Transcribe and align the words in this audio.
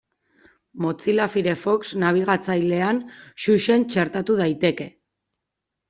Mozilla 0.85 1.27
Firefox 1.33 1.93
nabigatzailean 2.05 3.05
Xuxen 3.47 3.89
txertatu 3.93 4.43
daiteke. 4.45 4.93